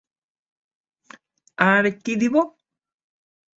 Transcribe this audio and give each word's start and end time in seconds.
আর 1.57 1.83
কী 2.03 2.13
দিব? 2.15 2.35